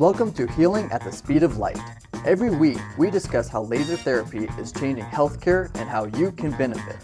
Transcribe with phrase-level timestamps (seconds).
[0.00, 1.78] Welcome to Healing at the Speed of Light.
[2.24, 6.96] Every week, we discuss how laser therapy is changing healthcare and how you can benefit.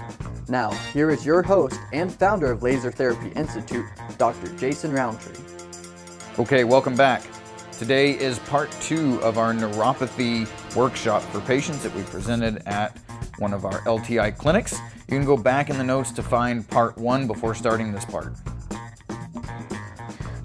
[0.49, 3.85] Now, here is your host and founder of Laser Therapy Institute,
[4.17, 4.51] Dr.
[4.57, 5.37] Jason Roundtree.
[6.39, 7.23] Okay, welcome back.
[7.71, 12.97] Today is part two of our neuropathy workshop for patients that we presented at
[13.37, 14.73] one of our LTI clinics.
[14.73, 18.33] You can go back in the notes to find part one before starting this part.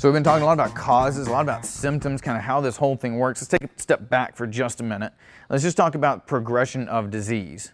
[0.02, 2.60] So we've been talking a lot about causes, a lot about symptoms, kind of how
[2.60, 3.40] this whole thing works.
[3.40, 5.14] Let's take a step back for just a minute.
[5.48, 7.72] Let's just talk about progression of disease.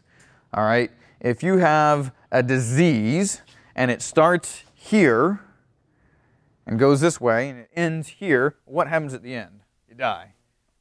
[0.54, 0.92] All right?
[1.22, 3.44] If you have a disease
[3.78, 5.40] and it starts here
[6.66, 9.62] and goes this way and it ends here, what happens at the end?
[9.88, 10.34] You die.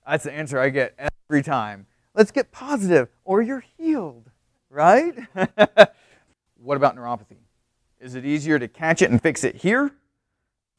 [0.04, 0.98] That's the answer I get
[1.30, 1.86] every time.
[2.12, 4.32] Let's get positive or you're healed,
[4.68, 5.14] right?
[6.60, 7.36] what about neuropathy?
[8.00, 9.92] Is it easier to catch it and fix it here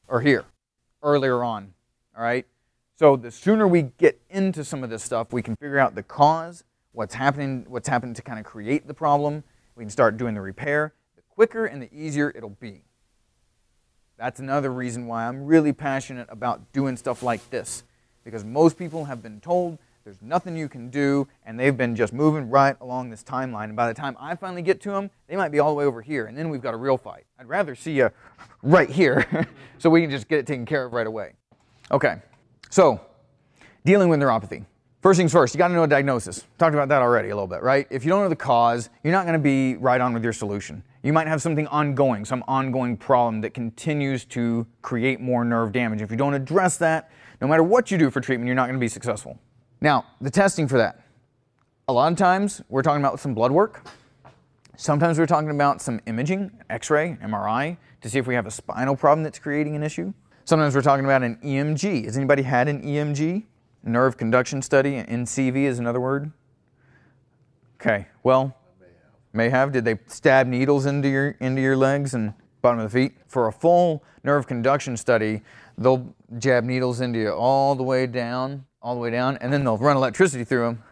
[0.10, 0.44] or here?
[1.08, 1.74] Earlier on.
[2.16, 2.46] All right?
[3.00, 6.04] So the sooner we get into some of this stuff, we can figure out the
[6.04, 9.44] cause, what's happening, what's happening to kind of create the problem.
[9.76, 10.94] We can start doing the repair.
[11.16, 12.82] The quicker and the easier it'll be.
[14.18, 17.84] That's another reason why I'm really passionate about doing stuff like this.
[18.26, 19.78] Because most people have been told
[20.08, 23.66] there's nothing you can do, and they've been just moving right along this timeline.
[23.66, 25.84] And by the time I finally get to them, they might be all the way
[25.84, 27.26] over here, and then we've got a real fight.
[27.38, 28.10] I'd rather see you
[28.64, 29.28] right here
[29.80, 31.34] so we can just get it taken care of right away.
[31.92, 32.22] Okay,
[32.70, 33.02] so
[33.84, 34.66] dealing with neuropathy.
[35.02, 36.46] First things first, you got to know a diagnosis.
[36.58, 37.86] Talked about that already a little bit, right?
[37.90, 40.32] If you don't know the cause, you're not going to be right on with your
[40.32, 40.84] solution.
[41.04, 46.02] You might have something ongoing, some ongoing problem that continues to create more nerve damage.
[46.02, 47.12] If you don't address that,
[47.42, 49.38] no matter what you do for treatment, you're not going to be successful.
[49.80, 51.04] Now, the testing for that.
[51.88, 53.86] A lot of times we're talking about some blood work.
[54.76, 58.96] Sometimes we're talking about some imaging, x-ray, MRI, to see if we have a spinal
[58.96, 60.14] problem that's creating an issue.
[60.46, 62.06] Sometimes we're talking about an EMG.
[62.06, 63.44] Has anybody had an EMG?
[63.84, 66.32] Nerve conduction study, NCV is another word.
[67.80, 68.56] Okay, well,
[69.34, 69.72] may have.
[69.72, 73.18] Did they stab needles into your into your legs and bottom of the feet?
[73.28, 75.42] For a full nerve conduction study,
[75.78, 79.64] they'll jab needles into you all the way down all the way down, and then
[79.64, 80.84] they'll run electricity through them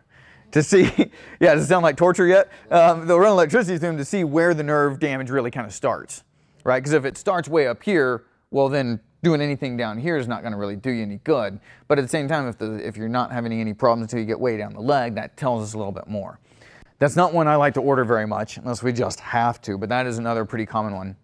[0.52, 0.84] to see,
[1.40, 2.50] yeah, does it sound like torture yet?
[2.72, 5.74] Um, they'll run electricity through them to see where the nerve damage really kind of
[5.74, 6.24] starts,
[6.64, 6.80] right?
[6.80, 10.42] Because if it starts way up here, well, then doing anything down here is not
[10.42, 11.60] going to really do you any good.
[11.88, 14.26] But at the same time, if, the, if you're not having any problems until you
[14.26, 16.40] get way down the leg, that tells us a little bit more.
[17.00, 19.90] That's not one I like to order very much, unless we just have to, but
[19.90, 21.16] that is another pretty common one.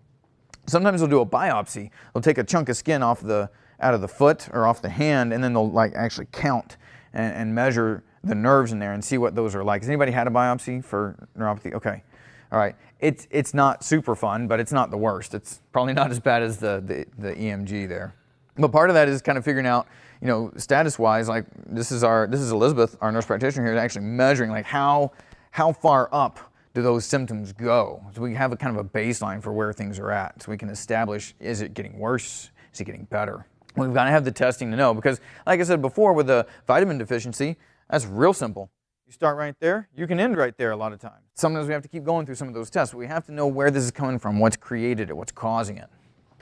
[0.67, 1.89] Sometimes they'll do a biopsy.
[2.13, 3.49] They'll take a chunk of skin off the
[3.81, 6.77] out of the foot or off the hand, and then they'll like actually count
[7.13, 9.81] and, and measure the nerves in there and see what those are like.
[9.81, 11.73] Has anybody had a biopsy for neuropathy?
[11.73, 12.03] Okay.
[12.51, 12.75] All right.
[12.99, 15.33] It's, it's not super fun, but it's not the worst.
[15.33, 18.13] It's probably not as bad as the, the, the EMG there.
[18.57, 19.87] But part of that is kind of figuring out,
[20.21, 23.77] you know, status wise, like this is our, this is Elizabeth, our nurse practitioner here,
[23.77, 25.11] actually measuring like how,
[25.49, 26.39] how far up
[26.73, 28.03] do those symptoms go?
[28.13, 30.43] So we have a kind of a baseline for where things are at.
[30.43, 32.51] So we can establish, is it getting worse?
[32.73, 33.45] Is it getting better?
[33.75, 36.45] We've got to have the testing to know because, like I said before, with a
[36.67, 37.57] vitamin deficiency,
[37.89, 38.69] that's real simple.
[39.07, 41.25] You start right there, you can end right there a lot of times.
[41.35, 42.93] Sometimes we have to keep going through some of those tests.
[42.93, 45.89] We have to know where this is coming from, what's created it, what's causing it.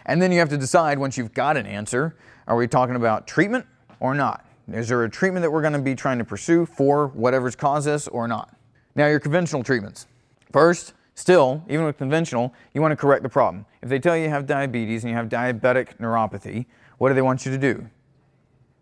[0.06, 2.16] And then you have to decide once you've got an answer
[2.48, 3.66] are we talking about treatment
[4.00, 4.44] or not?
[4.72, 7.88] Is there a treatment that we're going to be trying to pursue for whatever's caused
[7.88, 8.56] this or not?
[8.96, 10.08] Now, your conventional treatments.
[10.52, 13.66] First, still, even with conventional, you want to correct the problem.
[13.82, 16.66] If they tell you you have diabetes and you have diabetic neuropathy,
[16.98, 17.90] what do they want you to do?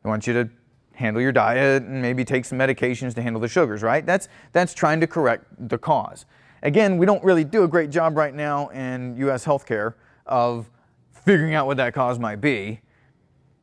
[0.03, 0.49] They want you to
[0.93, 4.05] handle your diet and maybe take some medications to handle the sugars, right?
[4.05, 6.27] That's, that's trying to correct the cause.
[6.61, 9.95] Again, we don't really do a great job right now in US healthcare
[10.27, 10.69] of
[11.11, 12.81] figuring out what that cause might be,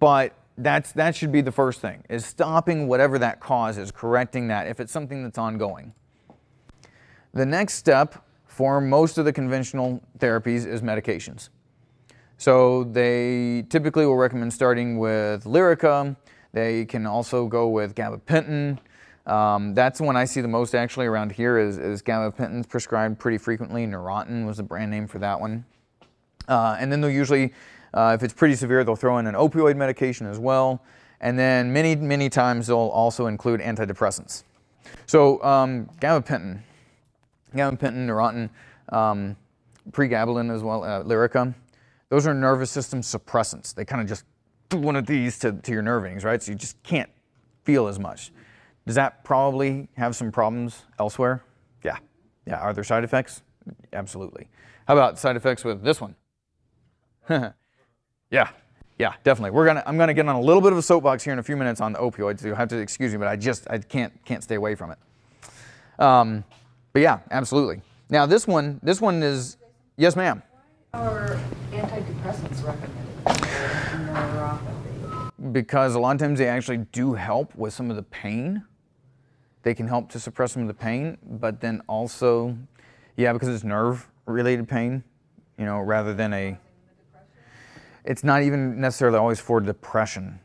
[0.01, 4.49] but that's, that should be the first thing, is stopping whatever that cause is, correcting
[4.49, 5.95] that if it's something that's ongoing.
[7.33, 8.24] The next step
[8.55, 11.49] for most of the conventional therapies is medications.
[12.39, 16.15] So they typically will recommend starting with Lyrica.
[16.53, 18.79] They can also go with gabapentin.
[19.27, 23.39] Um, that's one I see the most actually around here is, is gabapentin prescribed pretty
[23.39, 23.89] frequently.
[23.89, 25.65] Neurontin was the brand name for that one.
[26.47, 27.53] Uh, and then they'll usually,
[27.93, 30.81] uh, if it's pretty severe, they'll throw in an opioid medication as well.
[31.21, 34.45] And then many, many times they'll also include antidepressants.
[35.07, 36.61] So um, gabapentin,
[37.55, 38.51] gabapentin, Neurontin,
[38.95, 39.37] um,
[39.91, 41.55] pregabalin as well, uh, Lyrica.
[42.09, 43.75] Those are nervous system suppressants.
[43.75, 44.25] They kind of just
[44.69, 46.43] do one of these to, to your nervings, right?
[46.43, 47.11] So you just can't
[47.65, 48.33] feel as much.
[48.87, 51.43] Does that probably have some problems elsewhere?
[51.83, 51.99] Yeah.
[52.47, 52.61] Yeah.
[52.61, 53.43] Are there side effects?
[53.93, 54.49] Absolutely.
[54.87, 56.15] How about side effects with this one?
[58.31, 58.51] yeah.
[58.99, 59.51] Yeah, definitely.
[59.51, 59.83] We're gonna.
[59.87, 61.81] I'm gonna get on a little bit of a soapbox here in a few minutes
[61.81, 62.45] on the opioids.
[62.45, 64.99] You'll have to excuse me, but I just I can't can't stay away from it.
[65.99, 66.45] Um,
[66.95, 67.83] but yeah, absolutely.
[68.09, 69.59] Now this one, this one is
[69.97, 70.43] yes, ma'am.
[70.95, 71.37] Are
[71.73, 75.53] antidepressants recommended for neuropathy?
[75.53, 78.65] Because a lot of times they actually do help with some of the pain.
[79.65, 82.57] They can help to suppress some of the pain, but then also,
[83.17, 85.03] yeah, because it's nerve-related pain,
[85.59, 86.59] you know, rather than a.
[88.05, 90.39] It's not even necessarily always for depression.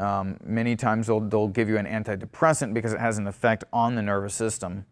[0.00, 3.94] Um, many times they'll, they'll give you an antidepressant because it has an effect on
[3.94, 4.84] the nervous system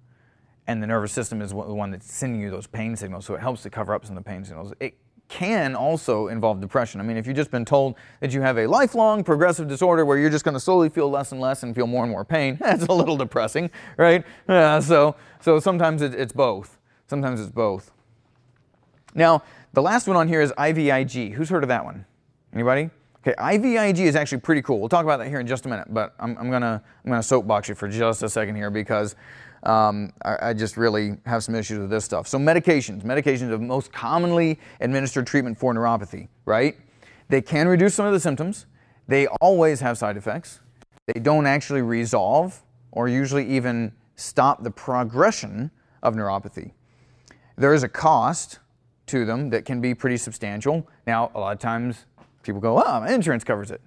[0.66, 3.40] and the nervous system is the one that's sending you those pain signals, so it
[3.40, 4.72] helps to cover up some of the pain signals.
[4.80, 4.96] It
[5.28, 7.00] can also involve depression.
[7.00, 10.18] I mean, if you've just been told that you have a lifelong progressive disorder where
[10.18, 12.56] you're just going to slowly feel less and less and feel more and more pain,
[12.60, 14.24] that's a little depressing, right?
[14.48, 16.78] Yeah, so, so sometimes it, it's both.
[17.06, 17.92] Sometimes it's both.
[19.14, 19.42] Now,
[19.72, 21.32] the last one on here is IVIG.
[21.32, 22.04] Who's heard of that one?
[22.52, 22.90] Anybody?
[23.26, 24.80] Okay, IVIG is actually pretty cool.
[24.80, 27.22] We'll talk about that here in just a minute, but I'm, I'm gonna I'm gonna
[27.22, 29.14] soapbox you for just a second here because
[29.64, 32.26] um, I, I, just really have some issues with this stuff.
[32.26, 36.76] So medications, medications are most commonly administered treatment for neuropathy, right?
[37.28, 38.66] They can reduce some of the symptoms.
[39.06, 40.60] They always have side effects.
[41.06, 45.70] They don't actually resolve or usually even stop the progression
[46.02, 46.72] of neuropathy.
[47.56, 48.58] There is a cost
[49.06, 50.88] to them that can be pretty substantial.
[51.06, 52.06] Now, a lot of times
[52.42, 53.80] people go, oh, my insurance covers it.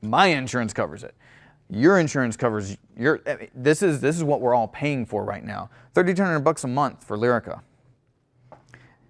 [0.00, 1.14] My insurance covers it.
[1.74, 3.22] Your insurance covers your.
[3.54, 5.70] This is this is what we're all paying for right now.
[5.94, 7.62] Thirty two hundred bucks a month for Lyrica.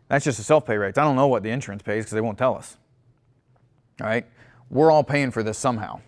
[0.06, 0.96] That's just the self-pay rates.
[0.96, 2.76] I don't know what the insurance pays because they won't tell us.
[4.00, 4.24] All right,
[4.70, 6.00] we're all paying for this somehow.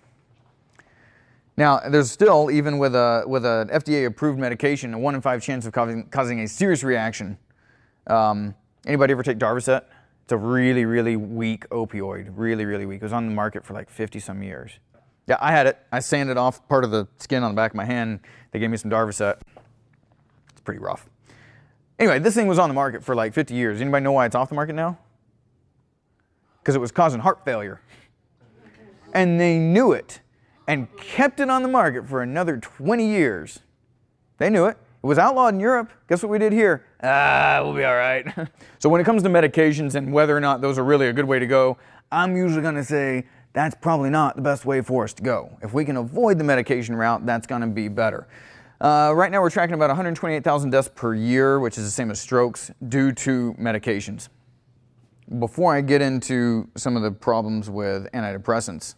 [1.56, 5.66] Now, there's still, even with a with an FDA-approved medication, a one in five chance
[5.66, 7.36] of causing, causing a serious reaction.
[8.06, 8.54] Um,
[8.86, 9.86] anybody ever take Darvocet?
[10.22, 12.32] It's a really, really weak opioid.
[12.36, 13.02] Really, really weak.
[13.02, 14.78] It was on the market for like 50 some years.
[15.26, 15.79] Yeah, I had it.
[15.91, 18.21] I sanded off part of the skin on the back of my hand.
[18.50, 19.41] They gave me some Darvocet.
[20.50, 21.09] It's pretty rough.
[21.99, 23.81] Anyway, this thing was on the market for like 50 years.
[23.81, 24.99] Anybody know why it's off the market now?
[26.61, 27.81] Because it was causing heart failure.
[29.12, 30.21] And they knew it
[30.67, 33.61] and kept it on the market for another 20 years.
[34.38, 34.76] They knew it.
[35.03, 35.91] It was outlawed in Europe.
[36.09, 36.85] Guess what we did here?
[37.03, 38.26] Ah, we'll be all right.
[38.79, 41.26] so when it comes to medications and whether or not those are really a good
[41.26, 41.76] way to go,
[42.11, 45.56] I'm usually going to say that's probably not the best way for us to go.
[45.62, 48.26] If we can avoid the medication route, that's going to be better.
[48.80, 52.20] Uh, right now, we're tracking about 128,000 deaths per year, which is the same as
[52.20, 54.28] strokes, due to medications.
[55.38, 58.96] Before I get into some of the problems with antidepressants,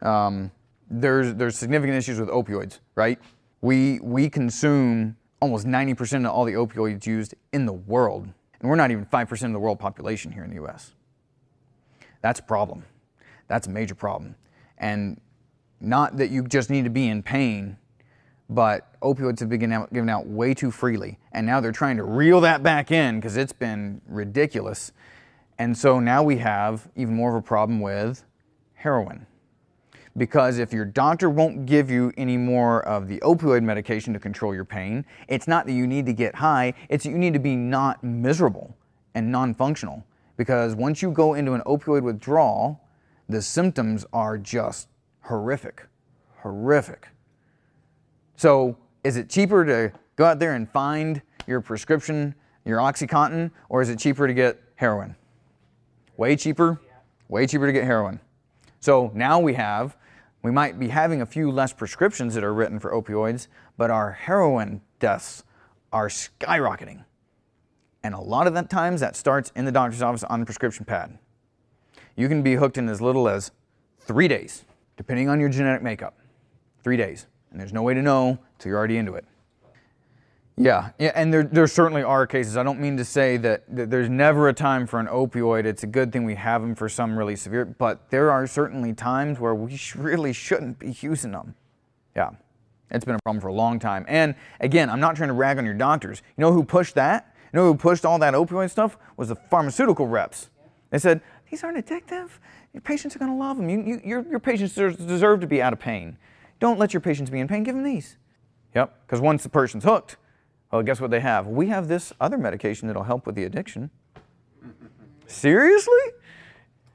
[0.00, 0.52] um,
[0.88, 3.18] there's, there's significant issues with opioids, right?
[3.60, 8.28] We, we consume almost 90% of all the opioids used in the world,
[8.60, 10.92] and we're not even 5% of the world population here in the US.
[12.22, 12.84] That's a problem.
[13.48, 14.34] That's a major problem.
[14.78, 15.20] And
[15.80, 17.76] not that you just need to be in pain,
[18.48, 19.60] but opioids have been
[19.92, 21.18] given out way too freely.
[21.32, 24.92] And now they're trying to reel that back in because it's been ridiculous.
[25.58, 28.24] And so now we have even more of a problem with
[28.74, 29.26] heroin.
[30.16, 34.54] Because if your doctor won't give you any more of the opioid medication to control
[34.54, 37.38] your pain, it's not that you need to get high, it's that you need to
[37.38, 38.74] be not miserable
[39.14, 40.04] and non functional.
[40.36, 42.80] Because once you go into an opioid withdrawal,
[43.28, 44.88] the symptoms are just
[45.22, 45.86] horrific.
[46.42, 47.08] Horrific.
[48.36, 53.82] So, is it cheaper to go out there and find your prescription, your Oxycontin, or
[53.82, 55.16] is it cheaper to get heroin?
[56.16, 56.80] Way cheaper,
[57.28, 58.20] way cheaper to get heroin.
[58.80, 59.96] So now we have,
[60.42, 64.12] we might be having a few less prescriptions that are written for opioids, but our
[64.12, 65.44] heroin deaths
[65.92, 67.04] are skyrocketing.
[68.02, 70.84] And a lot of the times that starts in the doctor's office on the prescription
[70.84, 71.18] pad.
[72.16, 73.50] You can be hooked in as little as
[74.00, 74.64] three days,
[74.96, 76.18] depending on your genetic makeup.
[76.82, 77.26] Three days.
[77.50, 79.24] And there's no way to know until you're already into it.
[80.56, 82.56] Yeah, yeah and there, there certainly are cases.
[82.56, 85.66] I don't mean to say that, that there's never a time for an opioid.
[85.66, 88.94] It's a good thing we have them for some really severe, but there are certainly
[88.94, 91.54] times where we sh- really shouldn't be using them.
[92.14, 92.30] Yeah,
[92.90, 94.06] it's been a problem for a long time.
[94.08, 96.22] And again, I'm not trying to rag on your doctors.
[96.38, 97.34] You know who pushed that?
[97.52, 98.96] You know who pushed all that opioid stuff?
[99.18, 100.48] Was the pharmaceutical reps.
[100.90, 102.30] They said, these aren't addictive.
[102.72, 103.68] Your patients are going to love them.
[103.68, 106.16] You, you, your, your patients deserve to be out of pain.
[106.60, 107.62] Don't let your patients be in pain.
[107.62, 108.16] Give them these.
[108.74, 110.16] Yep, because once the person's hooked,
[110.70, 111.46] well, guess what they have?
[111.46, 113.90] We have this other medication that'll help with the addiction.
[115.26, 115.92] Seriously?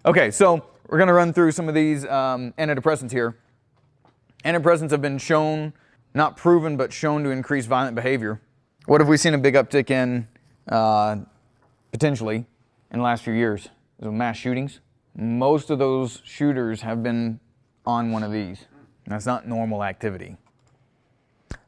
[0.05, 3.37] Okay, so we're going to run through some of these um, antidepressants here.
[4.43, 5.73] Antidepressants have been shown,
[6.13, 8.41] not proven, but shown to increase violent behavior.
[8.85, 10.27] What have we seen a big uptick in
[10.67, 11.17] uh,
[11.91, 12.45] potentially
[12.91, 13.69] in the last few years?
[14.01, 14.79] Mass shootings.
[15.13, 17.39] most of those shooters have been
[17.85, 18.65] on one of these.
[19.05, 20.37] That's not normal activity.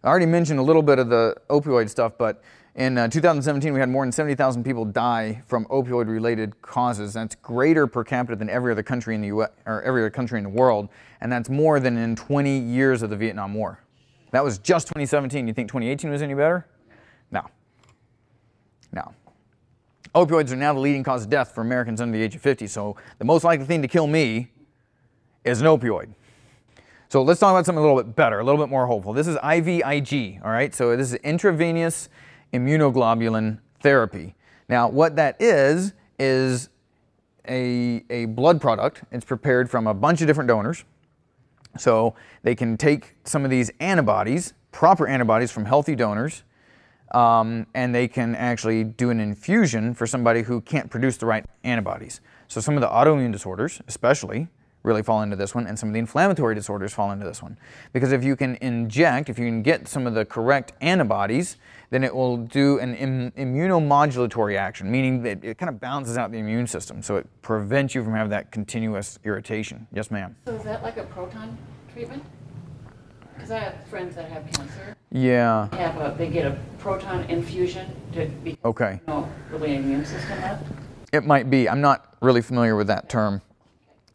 [0.03, 2.41] I already mentioned a little bit of the opioid stuff, but
[2.75, 7.13] in uh, 2017, we had more than 70,000 people die from opioid-related causes.
[7.13, 9.49] That's greater per capita than every other country in the U.S.
[9.65, 10.89] or every other country in the world,
[11.21, 13.79] and that's more than in 20 years of the Vietnam War.
[14.31, 15.47] That was just 2017.
[15.47, 16.65] You think 2018 was any better?
[17.29, 17.45] No.
[18.91, 19.13] No.
[20.15, 22.67] Opioids are now the leading cause of death for Americans under the age of 50,
[22.67, 24.51] so the most likely thing to kill me
[25.43, 26.13] is an opioid.
[27.09, 29.13] So let's talk about something a little bit better, a little bit more hopeful.
[29.13, 30.73] This is IVIG, all right?
[30.73, 32.09] So this is intravenous
[32.53, 34.35] immunoglobulin therapy.
[34.69, 36.69] Now, what that is, is
[37.47, 39.03] a, a blood product.
[39.11, 40.85] It's prepared from a bunch of different donors.
[41.77, 46.43] So they can take some of these antibodies, proper antibodies from healthy donors,
[47.13, 51.45] um, and they can actually do an infusion for somebody who can't produce the right
[51.63, 52.21] antibodies.
[52.47, 54.47] So some of the autoimmune disorders, especially,
[54.83, 57.57] really fall into this one, and some of the inflammatory disorders fall into this one.
[57.93, 61.55] Because if you can inject, if you can get some of the correct antibodies,
[61.89, 66.31] then it will do an Im- immunomodulatory action, meaning that it kind of balances out
[66.31, 69.87] the immune system, so it prevents you from having that continuous irritation.
[69.93, 70.35] Yes, ma'am.
[70.45, 71.57] So is that like a proton
[71.93, 72.23] treatment?
[73.35, 74.95] Because I have friends that have cancer.
[75.13, 75.69] Yeah.
[75.75, 78.99] Have a, they get a proton infusion to be, Okay.
[79.07, 80.59] you know, really immune system up.
[81.13, 81.69] It might be.
[81.69, 83.41] I'm not really familiar with that term.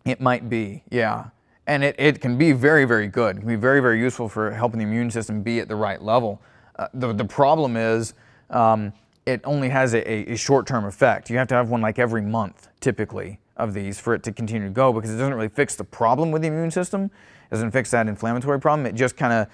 [0.05, 1.27] It might be, yeah.
[1.69, 3.37] And it, it can be very, very good.
[3.37, 6.03] It can be very, very useful for helping the immune system be at the right
[6.03, 6.43] level.
[6.77, 8.15] Uh, the, the problem is
[8.51, 8.93] um,
[9.25, 11.31] it only has a, a short term effect.
[11.31, 14.67] You have to have one like every month, typically, of these for it to continue
[14.67, 17.05] to go because it doesn't really fix the problem with the immune system.
[17.05, 18.85] It doesn't fix that inflammatory problem.
[18.87, 19.47] It just kind of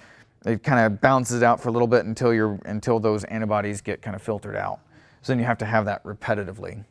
[0.45, 4.01] it kind of bounces out for a little bit until you're until those antibodies get
[4.01, 4.79] kind of filtered out.
[5.21, 6.85] So then you have to have that repetitively.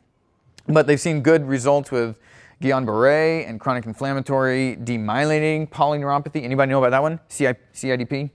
[0.67, 2.19] But they've seen good results with
[2.61, 6.43] Guillain-Barré and chronic inflammatory demyelinating polyneuropathy.
[6.43, 7.19] Anybody know about that one?
[7.29, 8.31] CI, CIDP?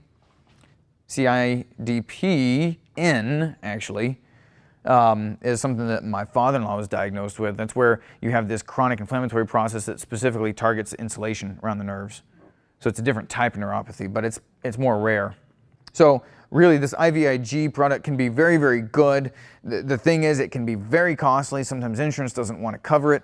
[1.07, 2.77] CIDP-N,
[3.61, 4.21] actually,
[4.85, 7.57] um, is something that my father-in-law was diagnosed with.
[7.57, 12.23] That's where you have this chronic inflammatory process that specifically targets insulation around the nerves.
[12.79, 15.35] So it's a different type of neuropathy, but it's, it's more rare.
[15.93, 19.31] So really this IVIG product can be very, very good.
[19.63, 21.63] The, the thing is it can be very costly.
[21.63, 23.23] Sometimes insurance doesn't want to cover it.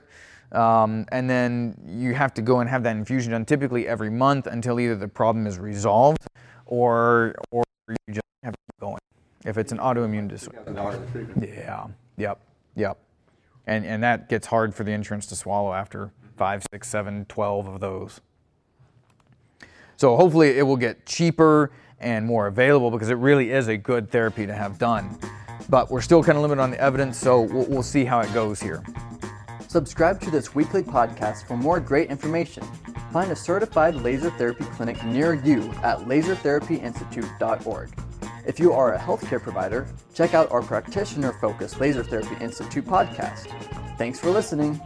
[0.51, 4.48] Um, and then you have to go and have that infusion done typically every month
[4.48, 6.25] until either the problem is resolved
[6.65, 9.00] or, or you just have to keep going
[9.46, 10.63] if it's an autoimmune disorder.
[11.41, 12.39] Yeah, yep,
[12.75, 12.98] yep.
[13.65, 17.67] And, and that gets hard for the insurance to swallow after five, six, seven, twelve
[17.67, 18.22] of those.
[19.98, 24.10] So hopefully it will get cheaper and more available because it really is a good
[24.10, 25.18] therapy to have done.
[25.70, 28.34] But we're still kind of limited on the evidence, so we'll, we'll see how it
[28.34, 28.84] goes here.
[29.68, 32.63] Subscribe to this weekly podcast for more great information.
[33.12, 37.89] Find a certified laser therapy clinic near you at lasertherapyinstitute.org.
[38.46, 43.48] If you are a healthcare provider, check out our practitioner focused Laser Therapy Institute podcast.
[43.98, 44.80] Thanks for listening.